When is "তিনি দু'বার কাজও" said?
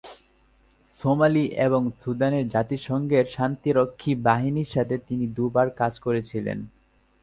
5.07-6.03